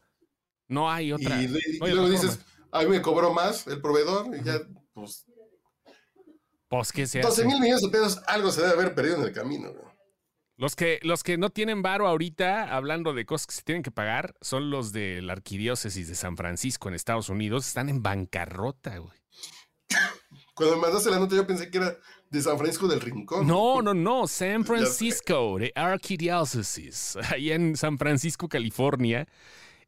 No 0.67 0.91
hay 0.91 1.11
otra. 1.13 1.41
y, 1.41 1.47
de- 1.47 1.59
y 1.65 1.79
no 1.79 1.85
hay 1.85 1.91
luego 1.93 2.07
otra 2.09 2.21
dices, 2.21 2.37
forma. 2.37 2.69
a 2.73 2.83
mí 2.83 2.89
me 2.91 3.01
cobró 3.01 3.33
más 3.33 3.65
el 3.65 3.81
proveedor 3.81 4.35
y 4.39 4.43
ya, 4.43 4.59
pues, 4.93 5.25
Pues, 6.67 6.91
¿qué 6.91 7.05
se 7.07 7.21
12 7.21 7.41
hace? 7.41 7.45
mil 7.47 7.59
millones 7.59 7.81
de 7.81 7.89
pesos, 7.89 8.21
algo 8.27 8.51
se 8.51 8.61
debe 8.61 8.73
haber 8.73 8.95
perdido 8.95 9.17
en 9.17 9.23
el 9.23 9.31
camino. 9.33 9.71
güey. 9.71 9.85
Los 10.57 10.75
que, 10.75 10.99
los 11.03 11.21
que 11.23 11.37
no 11.37 11.49
tienen 11.49 11.81
varo 11.81 12.07
ahorita, 12.07 12.75
hablando 12.75 13.13
de 13.13 13.25
cosas 13.25 13.47
que 13.47 13.53
se 13.55 13.61
tienen 13.63 13.83
que 13.83 13.91
pagar, 13.91 14.35
son 14.41 14.69
los 14.69 14.93
de 14.93 15.21
la 15.21 15.33
arquidiócesis 15.33 16.07
de 16.07 16.15
San 16.15 16.37
Francisco 16.37 16.87
en 16.87 16.95
Estados 16.95 17.27
Unidos. 17.29 17.67
Están 17.67 17.89
en 17.89 18.01
bancarrota, 18.01 18.97
güey. 18.97 19.17
Cuando 20.53 20.77
me 20.77 20.83
mandaste 20.83 21.11
la 21.11 21.19
nota 21.19 21.35
yo 21.35 21.45
pensé 21.45 21.69
que 21.69 21.77
era 21.79 21.97
de 22.29 22.41
San 22.41 22.57
Francisco 22.57 22.87
del 22.87 23.01
Rincón. 23.01 23.45
No, 23.45 23.81
no, 23.81 23.93
no. 23.93 24.27
San. 24.27 24.63
Francisco, 24.65 25.57
de 25.59 25.73
Archdiocese, 25.75 27.19
ahí 27.29 27.51
en 27.51 27.75
San 27.75 27.97
Francisco, 27.97 28.47
California, 28.47 29.27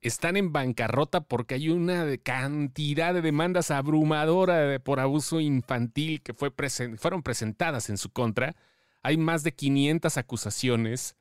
están 0.01 0.37
en 0.37 0.51
bancarrota 0.51 1.21
porque 1.21 1.55
hay 1.55 1.69
una 1.69 2.05
cantidad 2.17 3.13
de 3.13 3.21
demandas 3.21 3.71
abrumadora 3.71 4.79
por 4.79 4.99
abuso 4.99 5.39
infantil 5.39 6.21
que 6.21 6.33
fueron 6.33 7.23
presentadas 7.23 7.89
en 7.89 7.97
su 7.97 8.11
contra. 8.11 8.55
Hay 9.03 9.17
más 9.17 9.43
de 9.43 9.53
500 9.53 10.17
acusaciones 10.17 11.15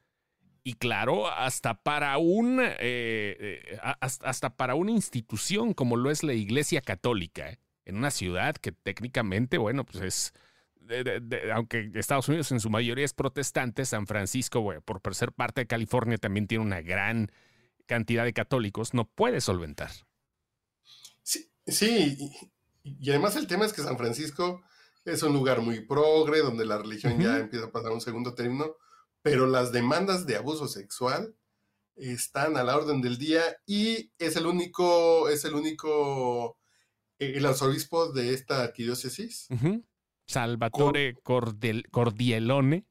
y 0.62 0.74
claro, 0.74 1.28
hasta 1.28 1.74
para 1.82 2.18
un 2.18 2.60
eh, 2.60 2.76
eh, 2.80 3.78
hasta 4.00 4.56
para 4.56 4.74
una 4.74 4.90
institución 4.90 5.74
como 5.74 5.96
lo 5.96 6.10
es 6.10 6.24
la 6.24 6.32
Iglesia 6.32 6.80
Católica, 6.80 7.58
en 7.84 7.96
una 7.96 8.10
ciudad 8.10 8.56
que 8.56 8.72
técnicamente, 8.72 9.58
bueno, 9.58 9.84
pues 9.84 10.02
es 10.02 10.34
aunque 11.54 11.90
Estados 11.94 12.28
Unidos 12.28 12.50
en 12.52 12.60
su 12.60 12.70
mayoría 12.70 13.04
es 13.04 13.14
protestante, 13.14 13.84
San 13.84 14.06
Francisco, 14.06 14.72
por 14.84 15.14
ser 15.14 15.32
parte 15.32 15.62
de 15.62 15.66
California, 15.66 16.18
también 16.18 16.46
tiene 16.46 16.64
una 16.64 16.80
gran 16.80 17.30
cantidad 17.86 18.24
de 18.24 18.32
católicos, 18.32 18.94
no 18.94 19.08
puede 19.08 19.40
solventar. 19.40 19.90
Sí, 21.22 21.50
sí, 21.66 22.30
y 22.82 23.10
además 23.10 23.36
el 23.36 23.46
tema 23.46 23.64
es 23.64 23.72
que 23.72 23.82
San 23.82 23.98
Francisco 23.98 24.62
es 25.04 25.22
un 25.22 25.32
lugar 25.32 25.60
muy 25.60 25.80
progre, 25.80 26.40
donde 26.40 26.66
la 26.66 26.78
religión 26.78 27.20
ya 27.20 27.38
empieza 27.38 27.66
a 27.66 27.72
pasar 27.72 27.92
un 27.92 28.00
segundo 28.00 28.34
término, 28.34 28.76
pero 29.22 29.46
las 29.46 29.72
demandas 29.72 30.26
de 30.26 30.36
abuso 30.36 30.68
sexual 30.68 31.34
están 31.96 32.56
a 32.56 32.64
la 32.64 32.76
orden 32.76 33.00
del 33.00 33.18
día 33.18 33.42
y 33.66 34.12
es 34.18 34.36
el 34.36 34.46
único, 34.46 35.28
es 35.28 35.44
el 35.44 35.54
único, 35.54 36.58
eh, 37.18 37.34
el 37.36 37.46
arzobispo 37.46 38.12
de 38.12 38.34
esta 38.34 38.62
arquidiócesis. 38.62 39.48
Salvatore 40.26 41.14
Cordielone. 41.22 42.86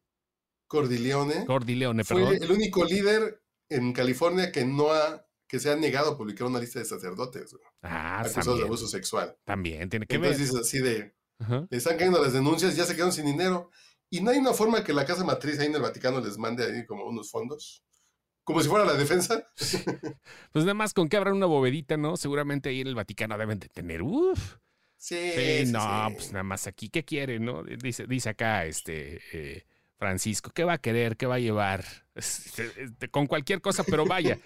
Cordileone. 0.68 1.46
Cordileone, 1.46 2.04
perdón. 2.04 2.28
Fue 2.28 2.38
el 2.38 2.52
único 2.52 2.86
líder 2.86 3.42
en 3.70 3.94
California 3.94 4.52
que 4.52 4.66
no 4.66 4.92
ha, 4.92 5.26
que 5.48 5.60
se 5.60 5.72
ha 5.72 5.76
negado 5.76 6.12
a 6.12 6.18
publicar 6.18 6.48
una 6.48 6.60
lista 6.60 6.80
de 6.80 6.86
sacerdotes 6.86 7.56
ah, 7.82 8.22
acusados 8.22 8.60
de 8.60 8.66
abuso 8.66 8.88
sexual. 8.88 9.38
También 9.44 9.90
tiene 9.90 10.06
que 10.06 10.16
Entonces 10.16 10.52
ver. 10.52 10.62
es 10.62 10.68
así 10.68 10.80
de, 10.80 11.16
le 11.70 11.78
están 11.78 11.98
cayendo 11.98 12.22
las 12.22 12.34
denuncias, 12.34 12.76
ya 12.76 12.86
se 12.86 12.94
quedaron 12.94 13.14
sin 13.14 13.26
dinero. 13.26 13.70
Y 14.10 14.22
no 14.22 14.32
hay 14.32 14.38
una 14.38 14.54
forma 14.54 14.84
que 14.84 14.94
la 14.94 15.06
casa 15.06 15.24
matriz 15.24 15.60
ahí 15.60 15.68
en 15.68 15.76
el 15.76 15.82
Vaticano 15.82 16.22
les 16.22 16.38
mande 16.38 16.64
ahí 16.64 16.86
como 16.86 17.06
unos 17.06 17.32
fondos. 17.32 17.84
Como 18.44 18.62
si 18.62 18.70
fuera 18.70 18.86
la 18.86 18.94
defensa. 18.94 19.46
Pues 20.52 20.64
nada 20.64 20.76
más 20.76 20.94
con 20.94 21.10
que 21.10 21.18
abran 21.18 21.36
una 21.36 21.48
bovedita, 21.48 21.98
¿no? 21.98 22.16
Seguramente 22.16 22.70
ahí 22.70 22.80
en 22.80 22.88
el 22.88 22.96
Vaticano 22.96 23.38
deben 23.38 23.60
de 23.60 23.68
tener. 23.68 24.02
Uf. 24.02 24.58
Sí, 24.96 25.32
sí, 25.36 25.72
no, 25.72 26.08
pues 26.14 26.32
nada 26.32 26.44
más 26.44 26.66
aquí. 26.66 26.90
¿Qué 26.90 27.04
quiere, 27.04 27.40
no? 27.40 27.64
Dice, 27.64 28.08
dice 28.08 28.30
acá 28.30 28.66
este 28.66 29.22
eh, 29.34 29.66
Francisco, 29.98 30.52
¿qué 30.52 30.64
va 30.64 30.74
a 30.74 30.78
querer? 30.78 31.18
¿Qué 31.18 31.26
va 31.26 31.36
a 31.36 31.40
llevar? 31.40 32.05
Con 33.12 33.28
cualquier 33.28 33.62
cosa, 33.62 33.84
pero 33.84 34.06
vaya. 34.06 34.40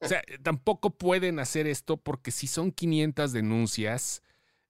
O 0.00 0.06
sea, 0.08 0.22
tampoco 0.42 0.90
pueden 0.90 1.38
hacer 1.38 1.66
esto 1.66 1.96
porque 1.96 2.30
si 2.30 2.46
son 2.46 2.70
500 2.70 3.32
denuncias, 3.32 4.22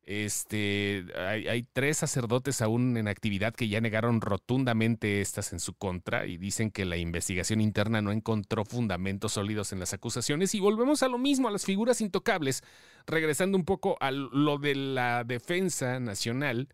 este, 0.07 1.05
hay, 1.17 1.65
tres 1.73 1.99
sacerdotes 1.99 2.63
aún 2.63 2.97
en 2.97 3.09
actividad 3.09 3.53
que 3.53 3.67
ya 3.67 3.81
negaron 3.81 4.21
rotundamente 4.21 5.21
estas 5.21 5.53
en 5.53 5.59
su 5.59 5.75
contra 5.75 6.27
y 6.27 6.37
dicen 6.37 6.71
que 6.71 6.85
la 6.85 6.97
investigación 6.97 7.61
interna 7.61 8.01
no 8.01 8.13
encontró 8.13 8.65
fundamentos 8.65 9.33
sólidos 9.33 9.73
en 9.73 9.81
las 9.81 9.93
acusaciones. 9.93 10.55
Y 10.55 10.61
volvemos 10.61 11.03
a 11.03 11.09
lo 11.09 11.19
mismo, 11.19 11.49
a 11.49 11.51
las 11.51 11.65
figuras 11.65 12.01
intocables, 12.01 12.63
regresando 13.05 13.59
un 13.59 13.65
poco 13.65 13.97
a 14.01 14.13
lo 14.13 14.59
de 14.59 14.77
la 14.77 15.25
defensa 15.25 15.99
nacional, 15.99 16.69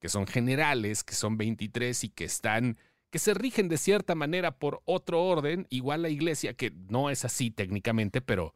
que 0.00 0.08
son 0.08 0.26
generales, 0.26 1.04
que 1.04 1.14
son 1.14 1.36
23 1.36 2.02
y 2.02 2.08
que 2.08 2.24
están 2.24 2.78
que 3.10 3.18
se 3.18 3.34
rigen 3.34 3.68
de 3.68 3.78
cierta 3.78 4.14
manera 4.14 4.58
por 4.58 4.82
otro 4.84 5.22
orden, 5.22 5.66
igual 5.70 6.02
la 6.02 6.08
iglesia, 6.08 6.54
que 6.54 6.72
no 6.88 7.10
es 7.10 7.24
así 7.24 7.50
técnicamente, 7.50 8.20
pero, 8.20 8.54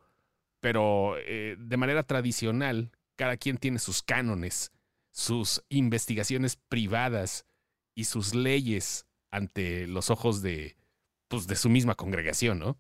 pero 0.60 1.14
eh, 1.18 1.56
de 1.58 1.76
manera 1.76 2.02
tradicional, 2.02 2.92
cada 3.16 3.36
quien 3.36 3.58
tiene 3.58 3.78
sus 3.78 4.02
cánones, 4.02 4.72
sus 5.12 5.62
investigaciones 5.68 6.56
privadas 6.56 7.46
y 7.94 8.04
sus 8.04 8.34
leyes 8.34 9.06
ante 9.30 9.86
los 9.86 10.10
ojos 10.10 10.42
de, 10.42 10.76
pues, 11.28 11.46
de 11.46 11.56
su 11.56 11.68
misma 11.68 11.94
congregación, 11.94 12.58
¿no? 12.58 12.78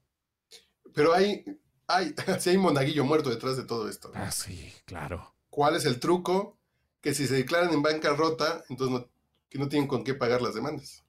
Pero 0.92 1.14
hay, 1.14 1.44
hay, 1.86 2.14
si 2.40 2.50
hay 2.50 2.58
monaguillo 2.58 3.04
muerto 3.04 3.30
detrás 3.30 3.56
de 3.56 3.64
todo 3.64 3.88
esto. 3.88 4.10
Ah, 4.14 4.32
sí, 4.32 4.72
claro. 4.84 5.34
¿Cuál 5.50 5.76
es 5.76 5.84
el 5.84 6.00
truco? 6.00 6.58
Que 7.00 7.14
si 7.14 7.26
se 7.26 7.34
declaran 7.34 7.72
en 7.72 7.82
bancarrota, 7.82 8.64
entonces 8.68 9.00
no, 9.00 9.08
que 9.48 9.58
no 9.58 9.68
tienen 9.68 9.88
con 9.88 10.04
qué 10.04 10.14
pagar 10.14 10.42
las 10.42 10.54
demandas. 10.54 11.04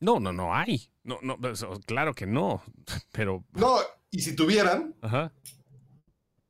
No, 0.00 0.18
no, 0.18 0.32
no 0.32 0.54
hay. 0.54 0.90
No, 1.02 1.18
no, 1.22 1.38
claro 1.86 2.14
que 2.14 2.26
no. 2.26 2.62
Pero. 3.12 3.44
No, 3.52 3.78
y 4.10 4.20
si 4.20 4.34
tuvieran, 4.34 4.96
Ajá. 5.02 5.32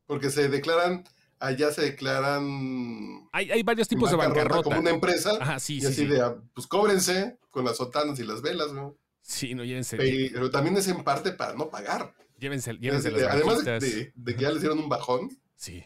porque 0.07 0.31
se 0.31 0.49
declaran 0.49 1.05
allá 1.41 1.73
se 1.73 1.83
declaran. 1.83 3.29
Hay, 3.33 3.51
hay 3.51 3.63
varios 3.63 3.89
tipos 3.89 4.11
de 4.11 4.17
bancarrota. 4.17 4.63
Como 4.63 4.79
una 4.79 4.91
empresa. 4.91 5.37
Ajá, 5.41 5.59
sí, 5.59 5.79
y 5.79 5.81
sí. 5.81 5.87
así 5.87 6.07
de, 6.07 6.21
ah, 6.21 6.37
pues 6.55 6.67
cóbrense 6.67 7.39
con 7.51 7.65
las 7.65 7.79
sotanas 7.79 8.19
y 8.21 8.25
las 8.25 8.43
velas, 8.43 8.73
¿no? 8.73 8.97
Sí, 9.23 9.55
no, 9.55 9.65
llévense. 9.65 9.97
Pero 9.97 10.51
también 10.51 10.77
es 10.77 10.87
en 10.89 11.03
parte 11.03 11.33
para 11.33 11.55
no 11.55 11.71
pagar. 11.71 12.15
Llévense, 12.39 12.75
llévense 12.75 13.11
las 13.11 13.35
Además 13.35 13.65
de, 13.65 14.13
de, 14.15 14.37
que 14.37 14.43
ya 14.43 14.51
les 14.51 14.61
dieron 14.61 14.79
un 14.79 14.89
bajón. 14.89 15.29
Sí. 15.57 15.85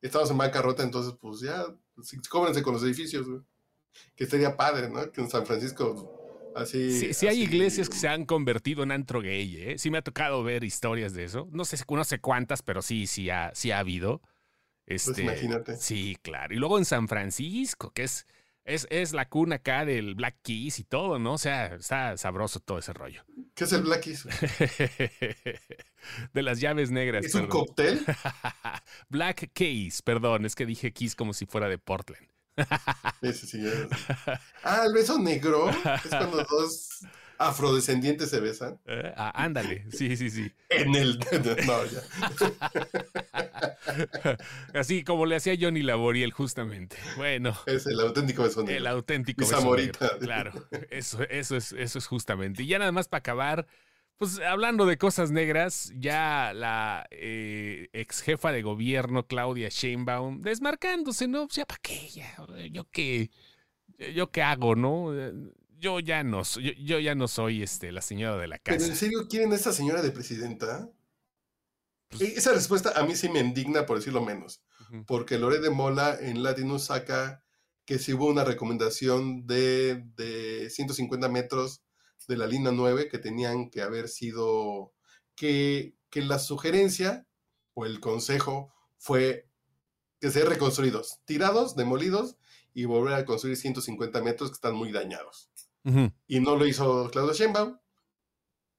Estamos 0.00 0.30
en 0.30 0.38
bancarrota, 0.38 0.82
entonces, 0.82 1.14
pues 1.20 1.40
ya, 1.40 1.66
cóbrense 2.30 2.62
con 2.62 2.74
los 2.74 2.82
edificios, 2.82 3.28
güey. 3.28 3.40
Que 4.16 4.26
sería 4.26 4.56
padre, 4.56 4.88
¿no? 4.88 5.10
Que 5.12 5.20
en 5.20 5.28
San 5.28 5.44
Francisco. 5.44 6.21
Así, 6.54 6.98
sí, 6.98 7.14
sí 7.14 7.26
hay 7.26 7.42
iglesias 7.42 7.88
que 7.88 7.96
se 7.96 8.08
han 8.08 8.24
convertido 8.24 8.82
en 8.82 8.92
antro 8.92 9.20
gay, 9.20 9.56
¿eh? 9.56 9.78
Sí 9.78 9.90
me 9.90 9.98
ha 9.98 10.02
tocado 10.02 10.42
ver 10.42 10.64
historias 10.64 11.14
de 11.14 11.24
eso. 11.24 11.48
No 11.52 11.64
sé, 11.64 11.76
no 11.88 12.04
sé 12.04 12.18
cuántas, 12.18 12.62
pero 12.62 12.82
sí, 12.82 13.06
sí 13.06 13.30
ha, 13.30 13.52
sí 13.54 13.70
ha 13.70 13.78
habido. 13.78 14.22
Pues 14.86 15.08
este, 15.08 15.22
imagínate. 15.22 15.76
Sí, 15.76 16.16
claro. 16.22 16.54
Y 16.54 16.58
luego 16.58 16.78
en 16.78 16.84
San 16.84 17.08
Francisco, 17.08 17.90
que 17.90 18.04
es, 18.04 18.26
es, 18.64 18.86
es, 18.90 19.12
la 19.12 19.28
cuna 19.28 19.56
acá 19.56 19.84
del 19.84 20.14
Black 20.14 20.36
Keys 20.42 20.78
y 20.78 20.84
todo, 20.84 21.18
¿no? 21.18 21.34
O 21.34 21.38
sea, 21.38 21.74
está 21.74 22.16
sabroso 22.16 22.60
todo 22.60 22.78
ese 22.78 22.92
rollo. 22.92 23.24
¿Qué 23.54 23.64
es 23.64 23.72
el 23.72 23.82
Black 23.82 24.02
Keys? 24.02 24.24
de 26.32 26.42
las 26.42 26.60
llaves 26.60 26.90
negras. 26.90 27.24
¿Es 27.24 27.34
un 27.34 27.46
cóctel? 27.46 28.04
Black 29.08 29.50
Keys, 29.52 30.02
perdón, 30.02 30.46
es 30.46 30.54
que 30.54 30.66
dije 30.66 30.92
Keys 30.92 31.14
como 31.14 31.32
si 31.32 31.46
fuera 31.46 31.68
de 31.68 31.78
Portland. 31.78 32.31
Ese 33.22 33.46
sí, 33.46 33.64
Ah, 34.64 34.84
el 34.86 34.92
beso 34.92 35.18
negro 35.18 35.70
es 35.70 36.08
cuando 36.10 36.44
dos 36.50 37.00
afrodescendientes 37.38 38.30
se 38.30 38.40
besan. 38.40 38.78
Eh, 38.86 39.12
ah, 39.16 39.32
ándale, 39.34 39.86
sí, 39.90 40.16
sí, 40.16 40.30
sí. 40.30 40.52
En 40.68 40.94
el. 40.94 41.18
No, 41.66 41.84
ya. 41.86 42.00
Así 44.78 45.02
como 45.02 45.26
le 45.26 45.36
hacía 45.36 45.56
Johnny 45.58 45.82
Laboriel, 45.82 46.32
justamente. 46.32 46.96
Bueno. 47.16 47.58
Es 47.66 47.86
el 47.86 47.98
auténtico 48.00 48.42
beso 48.44 48.62
negro. 48.62 48.76
El 48.76 48.86
auténtico 48.86 49.44
beso 49.44 49.76
negro. 49.76 49.98
Claro, 50.20 50.68
eso, 50.90 51.22
eso, 51.24 51.56
es, 51.56 51.72
eso 51.72 51.98
es 51.98 52.06
justamente. 52.06 52.62
Y 52.62 52.66
ya 52.66 52.78
nada 52.78 52.92
más 52.92 53.08
para 53.08 53.18
acabar. 53.20 53.66
Pues 54.16 54.38
hablando 54.38 54.86
de 54.86 54.98
cosas 54.98 55.30
negras, 55.30 55.92
ya 55.96 56.52
la 56.54 57.06
eh, 57.10 57.88
ex 57.92 58.20
jefa 58.20 58.52
de 58.52 58.62
gobierno, 58.62 59.26
Claudia 59.26 59.68
Sheinbaum, 59.68 60.42
desmarcándose, 60.42 61.26
¿no? 61.26 61.44
O 61.44 61.50
sea, 61.50 61.66
¿para 61.66 61.80
qué? 61.82 62.08
Ya, 62.08 62.36
yo 62.70 62.88
qué, 62.90 63.30
yo 64.14 64.30
qué 64.30 64.42
hago, 64.42 64.76
¿no? 64.76 65.12
yo 65.82 65.98
ya 65.98 66.22
no, 66.22 66.44
yo, 66.44 66.72
yo, 66.78 67.00
ya 67.00 67.16
no 67.16 67.26
soy 67.26 67.62
este, 67.62 67.90
la 67.90 68.02
señora 68.02 68.36
de 68.36 68.46
la 68.46 68.58
casa. 68.58 68.78
¿Pero 68.78 68.92
en 68.92 68.96
serio 68.96 69.26
quieren 69.28 69.52
a 69.52 69.56
esta 69.56 69.72
señora 69.72 70.00
de 70.00 70.12
presidenta? 70.12 70.88
Pues 72.08 72.22
Esa 72.22 72.52
respuesta 72.52 72.92
a 72.94 73.04
mí 73.04 73.16
sí 73.16 73.28
me 73.28 73.40
indigna, 73.40 73.84
por 73.84 73.96
decirlo 73.98 74.24
menos. 74.24 74.62
Uh 74.78 74.94
-huh. 74.94 75.04
Porque 75.06 75.38
Lore 75.38 75.58
de 75.58 75.70
Mola 75.70 76.16
en 76.20 76.44
Latinus 76.44 76.84
saca 76.84 77.42
que 77.84 77.98
si 77.98 78.12
hubo 78.12 78.26
una 78.26 78.44
recomendación 78.44 79.44
de, 79.44 80.04
de 80.14 80.70
150 80.70 81.28
metros 81.28 81.82
de 82.26 82.36
la 82.36 82.46
línea 82.46 82.72
9 82.72 83.08
que 83.08 83.18
tenían 83.18 83.70
que 83.70 83.82
haber 83.82 84.08
sido. 84.08 84.92
que, 85.34 85.94
que 86.10 86.22
la 86.22 86.38
sugerencia 86.38 87.26
o 87.74 87.86
el 87.86 88.00
consejo 88.00 88.72
fue 88.98 89.48
que 90.20 90.30
ser 90.30 90.48
reconstruidos, 90.48 91.20
tirados, 91.24 91.74
demolidos 91.74 92.36
y 92.74 92.84
volver 92.84 93.14
a 93.14 93.24
construir 93.24 93.56
150 93.56 94.22
metros 94.22 94.50
que 94.50 94.54
están 94.54 94.74
muy 94.74 94.92
dañados. 94.92 95.50
Uh 95.84 95.90
-huh. 95.90 96.12
Y 96.28 96.40
no 96.40 96.56
lo 96.56 96.66
hizo 96.66 97.10
Claudio 97.10 97.32
Sheinbaum. 97.32 97.78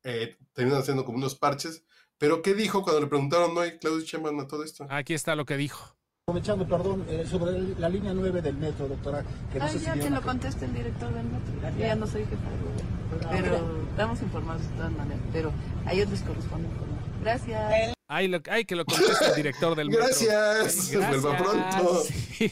Eh, 0.03 0.38
terminan 0.53 0.79
haciendo 0.81 1.03
como 1.05 1.17
unos 1.17 1.35
parches. 1.35 1.83
Pero 2.17 2.41
¿qué 2.41 2.53
dijo 2.53 2.83
cuando 2.83 3.01
le 3.01 3.07
preguntaron 3.07 3.53
no 3.53 3.62
hay 3.62 3.77
Claudio 3.79 4.05
Sheinbaum 4.05 4.39
a 4.39 4.47
todo 4.47 4.63
esto? 4.63 4.85
Aquí 4.89 5.13
está 5.13 5.35
lo 5.35 5.45
que 5.45 5.57
dijo. 5.57 5.97
Aprovechando, 6.25 6.65
perdón, 6.65 7.06
eh, 7.10 7.25
sobre 7.30 7.51
el, 7.58 7.75
la 7.77 7.89
línea 7.89 8.13
9 8.13 8.42
del 8.42 8.56
metro, 8.56 8.88
doctora. 8.88 9.25
Que 9.51 9.60
no 9.60 9.65
ah, 9.65 9.74
ya 9.74 9.94
que 9.96 10.10
lo 10.10 10.22
conteste 10.22 10.63
el 10.63 10.74
director 10.74 11.13
del 11.13 11.25
metro. 11.25 11.53
Ya, 11.62 11.88
ya 11.88 11.96
no 11.96 12.08
soy 12.08 12.22
jefa 12.22 12.50
de 12.50 13.27
Pero, 13.30 13.44
pero 13.44 13.84
estamos 13.89 14.22
informados 14.22 14.62
de 14.62 14.70
todas 14.70 14.92
maneras. 14.94 15.22
Pero 15.34 15.51
a 15.86 15.92
ellos 15.92 16.10
les 16.10 16.22
corresponde 16.22 16.70
informar. 16.70 17.03
Gracias. 17.22 17.94
Ay, 18.08 18.30
lo, 18.30 18.39
ay, 18.50 18.63
que 18.63 18.77
lo 18.77 18.86
conteste 18.86 19.25
el 19.25 19.36
director 19.36 19.75
del 19.75 19.89
metro. 19.89 20.06
Gracias. 20.06 20.92
Gracias. 20.94 21.22
Vuelva 21.22 21.38
pronto. 21.38 22.03
Sí. 22.03 22.51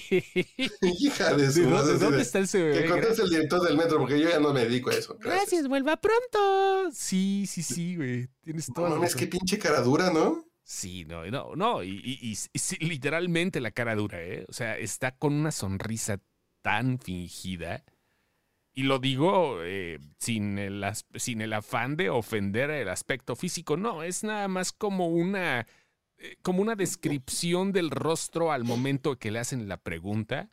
Hija 0.82 1.34
de 1.34 1.50
su 1.50 1.62
¿De 1.62 1.70
dónde, 1.70 1.98
¿dónde 1.98 2.22
está 2.24 2.40
ese 2.40 2.62
bebé? 2.62 2.82
Que 2.84 2.90
conteste 2.90 3.22
el 3.22 3.30
director 3.30 3.62
del 3.62 3.78
metro, 3.78 4.00
porque 4.00 4.20
yo 4.20 4.28
ya 4.28 4.40
no 4.42 4.52
me 4.52 4.66
dedico 4.66 4.90
a 4.90 4.96
eso. 4.96 5.16
Gracias, 5.18 5.44
Gracias 5.44 5.68
vuelva 5.70 5.96
pronto. 5.96 6.92
Sí, 6.92 7.46
sí, 7.48 7.64
sí, 7.64 7.96
güey. 7.96 8.28
Tienes 8.44 8.68
todo. 8.74 8.90
No 8.90 8.96
mames, 8.96 9.16
qué 9.16 9.28
pinche 9.28 9.58
cara 9.58 9.80
dura, 9.80 10.12
¿no? 10.12 10.51
Sí, 10.64 11.06
no, 11.06 11.26
no, 11.26 11.56
no. 11.56 11.84
Y, 11.84 12.36
sí, 12.36 12.78
literalmente 12.80 13.60
la 13.62 13.72
cara 13.72 13.96
dura, 13.96 14.22
¿eh? 14.22 14.46
O 14.48 14.54
sea, 14.54 14.78
está 14.78 15.12
con 15.12 15.34
una 15.34 15.52
sonrisa 15.52 16.20
tan 16.62 17.00
fingida 17.00 17.84
Y 18.74 18.84
lo 18.84 19.00
digo 19.00 19.64
eh, 19.64 20.00
sin, 20.20 20.58
el, 20.60 20.86
sin 21.16 21.42
el 21.42 21.54
afán 21.54 21.98
de 21.98 22.10
ofender 22.10 22.70
el 22.70 22.90
aspecto 22.90 23.36
físico, 23.36 23.78
no, 23.78 24.04
es 24.04 24.24
nada 24.24 24.48
más 24.48 24.72
como 24.72 25.08
una, 25.08 25.68
eh, 26.18 26.38
como 26.42 26.62
una 26.62 26.76
descripción 26.76 27.74
del 27.74 27.90
rostro 27.92 28.52
al 28.52 28.64
momento 28.64 29.18
que 29.20 29.32
le 29.32 29.40
hacen 29.40 29.68
la 29.68 29.78
pregunta. 29.78 30.50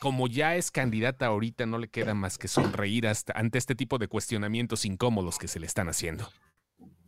Como 0.00 0.28
ya 0.28 0.56
es 0.56 0.70
candidata 0.70 1.26
ahorita, 1.26 1.66
no 1.66 1.78
le 1.78 1.88
queda 1.88 2.14
más 2.14 2.38
que 2.38 2.48
sonreír 2.48 3.06
hasta, 3.08 3.32
ante 3.34 3.58
este 3.58 3.74
tipo 3.74 3.98
de 3.98 4.08
cuestionamientos 4.08 4.84
incómodos 4.84 5.38
que 5.38 5.48
se 5.48 5.60
le 5.60 5.66
están 5.66 5.88
haciendo. 5.88 6.28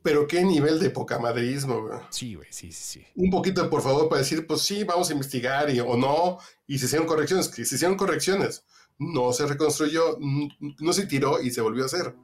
Pero 0.03 0.27
qué 0.27 0.43
nivel 0.45 0.81
de 0.81 0.89
pocamadrismo, 0.91 1.83
güey. 1.83 1.99
Sí, 2.11 2.35
güey, 2.35 2.49
sí, 2.51 2.73
sí, 2.73 3.01
sí. 3.01 3.07
Un 3.17 3.31
poquito, 3.31 3.69
por 3.69 3.83
favor, 3.83 4.09
para 4.09 4.21
decir, 4.23 4.47
pues 4.47 4.63
sí, 4.63 4.83
vamos 4.85 5.11
a 5.11 5.13
investigar 5.13 5.69
y, 5.69 5.81
o 5.81 5.97
no, 5.97 6.39
y 6.67 6.79
se 6.79 6.87
hicieron 6.87 7.07
correcciones, 7.07 7.49
que 7.49 7.65
se 7.65 7.75
hicieron 7.75 7.97
correcciones. 7.99 8.65
No 8.99 9.33
se 9.33 9.47
reconstruyó, 9.47 10.17
n- 10.19 10.49
no 10.79 10.93
se 10.93 11.07
tiró 11.07 11.41
y 11.43 11.51
se 11.51 11.61
volvió 11.61 11.83
a 11.83 11.87
hacer. 11.87 12.15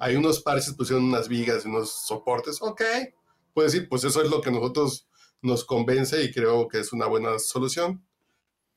Hay 0.00 0.16
unos 0.16 0.40
parches, 0.42 0.74
pusieron 0.74 1.04
unas 1.04 1.28
vigas 1.28 1.64
y 1.64 1.68
unos 1.68 1.90
soportes, 2.06 2.58
ok. 2.60 2.82
Puede 3.54 3.68
decir, 3.68 3.88
pues 3.88 4.04
eso 4.04 4.22
es 4.22 4.28
lo 4.30 4.42
que 4.42 4.50
nosotros 4.50 5.06
nos 5.40 5.64
convence 5.64 6.22
y 6.22 6.30
creo 6.32 6.68
que 6.68 6.80
es 6.80 6.92
una 6.92 7.06
buena 7.06 7.38
solución. 7.38 8.04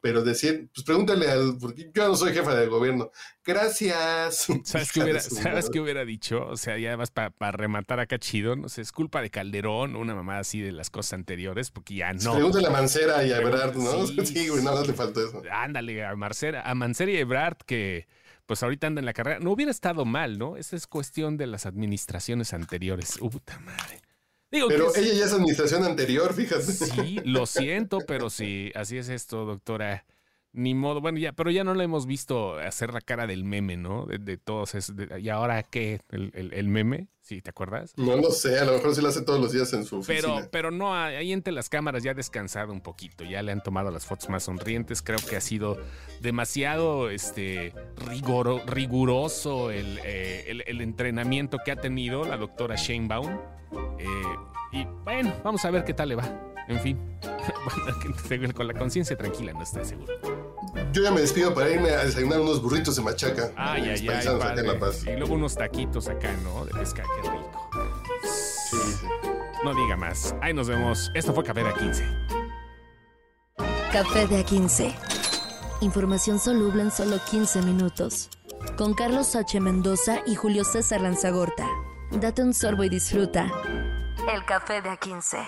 Pero 0.06 0.22
decir, 0.22 0.70
pues 0.72 0.86
pregúntale 0.86 1.28
al, 1.32 1.58
porque 1.60 1.90
yo 1.92 2.08
no 2.08 2.16
soy 2.16 2.32
jefa 2.32 2.54
del 2.54 2.70
gobierno. 2.70 3.10
Gracias. 3.44 4.46
¿Sabes 4.64 4.92
qué 4.92 5.02
hubiera, 5.02 5.20
¿sabes 5.20 5.68
qué 5.72 5.80
hubiera 5.80 6.06
dicho? 6.06 6.46
O 6.46 6.58
sea, 6.58 6.78
ya 6.78 6.90
además 6.90 7.10
para 7.10 7.52
rematar 7.52 8.00
acá 8.00 8.20
chido, 8.20 8.56
no 8.56 8.70
sé, 8.70 8.84
es 8.84 8.92
culpa 8.92 9.24
de 9.24 9.32
Calderón, 9.32 9.96
una 9.96 10.14
mamá 10.14 10.38
así 10.38 10.62
de 10.62 10.72
las 10.74 10.92
cosas 10.92 11.14
anteriores, 11.14 11.72
porque 11.72 11.96
ya 11.96 12.14
no. 12.14 12.36
Pregúntale 12.36 12.68
a 12.68 12.70
Mancera 12.70 13.26
y 13.26 13.32
a 13.32 13.38
Ebrard, 13.38 13.76
¿no? 13.78 14.06
sí, 14.06 14.16
Sí, 14.28 14.48
güey, 14.48 14.64
nada 14.64 14.78
más 14.78 14.88
le 14.88 14.94
faltó 14.94 15.28
eso. 15.28 15.42
Ándale, 15.52 16.06
a 16.06 16.16
Marcera, 16.16 16.62
a 16.62 16.76
Mancera 16.76 17.12
y 17.12 17.18
Ebrard, 17.18 17.58
que 17.66 18.06
pues 18.46 18.62
ahorita 18.62 18.86
anda 18.86 19.00
en 19.00 19.08
la 19.08 19.14
carrera. 19.14 19.40
No 19.40 19.54
hubiera 19.54 19.72
estado 19.72 20.06
mal, 20.06 20.38
¿no? 20.38 20.56
Esa 20.56 20.76
es 20.76 20.86
cuestión 20.86 21.36
de 21.36 21.48
las 21.48 21.66
administraciones 21.66 22.54
anteriores. 22.54 23.18
Puta 23.18 23.58
madre. 23.58 24.05
Digo 24.56 24.70
Pero 24.70 24.96
ella 24.96 25.14
ya 25.14 25.26
es 25.26 25.34
administración 25.34 25.84
anterior, 25.84 26.34
fíjate. 26.34 26.64
Sí, 26.64 27.20
lo 27.26 27.46
siento, 27.46 28.00
pero 28.00 28.30
sí, 28.30 28.72
así 28.74 28.98
es 28.98 29.10
esto, 29.10 29.44
doctora. 29.44 30.06
Ni 30.58 30.74
modo, 30.74 31.02
bueno, 31.02 31.18
ya, 31.20 31.34
pero 31.34 31.52
ya 31.52 31.64
no 31.64 31.74
la 31.74 31.84
hemos 31.84 32.06
visto 32.06 32.58
hacer 32.58 32.94
la 32.94 33.02
cara 33.02 33.28
del 33.28 33.44
meme, 33.44 33.76
¿no? 33.78 34.06
De, 34.06 34.18
de 34.20 34.38
todos 34.38 34.74
esos. 34.76 34.96
de- 34.96 35.20
¿Y 35.20 35.30
ahora 35.30 35.62
qué? 35.64 36.00
¿El, 36.10 36.32
el- 36.34 36.54
el 36.54 36.68
meme? 36.70 37.08
Sí, 37.22 37.42
¿te 37.42 37.50
acuerdas? 37.50 37.92
No 37.98 38.16
lo 38.18 38.30
sé, 38.32 38.60
a 38.60 38.66
lo 38.66 38.74
mejor 38.74 38.94
sí 38.96 39.02
lo 39.02 39.08
hace 39.10 39.22
todos 39.24 39.40
los 39.42 39.52
días 39.52 39.74
en 39.74 39.84
su 39.84 40.00
Pero, 40.06 40.30
oficina. 40.34 40.50
pero 40.52 40.70
no, 40.72 40.94
ahí 40.94 41.34
entre 41.34 41.52
las 41.52 41.70
cámaras 41.70 42.04
ya 42.04 42.12
ha 42.12 42.14
descansado 42.14 42.72
un 42.72 42.82
poquito, 42.82 43.24
ya 43.24 43.42
le 43.42 43.52
han 43.52 43.64
tomado 43.64 43.90
las 43.90 44.06
fotos 44.06 44.30
más 44.30 44.44
sonrientes, 44.44 45.02
creo 45.02 45.18
que 45.28 45.36
ha 45.36 45.42
sido 45.42 45.76
demasiado 46.22 47.10
este, 47.10 47.74
rigoro- 48.06 48.64
riguroso 48.66 49.72
el, 49.72 50.00
eh, 50.06 50.46
el- 50.50 50.64
el 50.68 50.82
entrenamiento 50.82 51.58
que 51.66 51.72
ha 51.72 51.76
tenido 51.78 52.26
la 52.26 52.38
doctora 52.38 52.76
Shanebaum. 52.76 53.32
Eh, 54.00 54.06
y 54.72 54.86
bueno, 55.04 55.34
vamos 55.44 55.66
a 55.66 55.72
ver 55.72 55.84
qué 55.84 55.94
tal 55.96 56.10
le 56.10 56.16
va. 56.16 56.54
En 56.68 56.80
fin, 56.80 57.00
con 58.56 58.68
la 58.68 58.74
conciencia 58.74 59.18
tranquila 59.18 59.52
no 59.54 59.64
estoy 59.64 59.84
seguro. 59.86 60.14
Yo 60.92 61.04
ya 61.04 61.12
me 61.12 61.22
despido 61.22 61.54
para 61.54 61.70
irme 61.70 61.90
a 61.90 62.06
desayunar 62.06 62.40
unos 62.40 62.62
burritos 62.62 62.96
de 62.96 63.02
machaca. 63.02 63.52
Ay, 63.56 63.84
ay, 63.84 63.90
ay, 63.90 64.08
paisanos 64.08 64.44
acá 64.44 64.50
en 64.52 64.56
padre. 64.56 64.74
La 64.74 64.80
Paz. 64.80 65.04
Y 65.06 65.16
luego 65.16 65.34
unos 65.36 65.56
taquitos 65.56 66.08
acá, 66.08 66.32
¿no? 66.44 66.66
De 66.66 66.72
pesca, 66.72 67.04
qué 67.16 67.30
rico. 67.30 67.70
Sí, 68.24 68.78
sí. 68.78 69.08
No 69.64 69.74
diga 69.74 69.96
más. 69.96 70.36
Ahí 70.42 70.54
nos 70.54 70.68
vemos. 70.68 71.12
Esto 71.14 71.34
fue 71.34 71.44
Café 71.44 71.64
de 71.64 71.74
15. 71.74 72.04
Café 73.92 74.28
de 74.28 74.46
A15. 74.46 74.94
Información 75.82 76.40
soluble 76.40 76.84
en 76.84 76.92
solo 76.92 77.18
15 77.32 77.62
minutos. 77.62 78.30
Con 78.78 78.94
Carlos 78.94 79.36
H. 79.36 79.60
Mendoza 79.60 80.20
y 80.26 80.36
Julio 80.36 80.64
César 80.64 81.02
Lanzagorta. 81.02 81.68
Date 82.12 82.44
un 82.44 82.54
sorbo 82.54 82.84
y 82.84 82.90
disfruta. 82.90 83.52
El 84.32 84.46
café 84.46 84.82
de 84.82 84.90
A15. 84.90 85.46